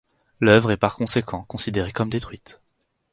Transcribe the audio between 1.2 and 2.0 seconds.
considérée